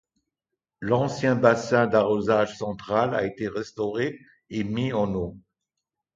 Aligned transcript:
L’ancien 0.79 1.35
bassin 1.35 1.85
d’arrosage 1.85 2.57
central 2.57 3.13
a 3.13 3.23
été 3.23 3.47
restauré 3.47 4.17
et 4.49 4.63
mis 4.63 4.91
en 4.93 5.13
eau. 5.13 5.37